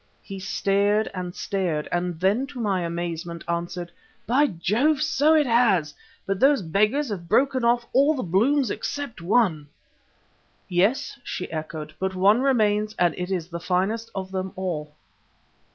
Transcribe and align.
He 0.23 0.39
stared 0.39 1.11
and 1.13 1.35
stared, 1.35 1.87
and 1.91 2.19
then 2.19 2.47
to 2.47 2.59
my 2.59 2.81
amazement 2.81 3.43
answered: 3.47 3.91
"By 4.25 4.47
Jove, 4.47 4.99
so 4.99 5.35
it 5.35 5.45
has! 5.45 5.93
But 6.25 6.39
those 6.39 6.63
beggars 6.63 7.09
have 7.09 7.29
broken 7.29 7.63
off 7.63 7.85
all 7.93 8.15
the 8.15 8.23
blooms 8.23 8.71
except 8.71 9.21
one." 9.21 9.67
"Yes," 10.67 11.19
she 11.23 11.51
echoed, 11.51 11.93
"but 11.99 12.15
one 12.15 12.41
remains 12.41 12.95
and 12.97 13.13
it 13.15 13.29
is 13.29 13.47
the 13.49 13.59
finest 13.59 14.09
of 14.15 14.31
them 14.31 14.53
all." 14.55 14.91